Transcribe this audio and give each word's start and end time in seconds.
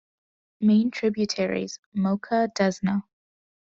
Main 0.61 0.89
tributaries: 0.89 1.77
Mocha, 1.93 2.49
Desna. 2.57 3.03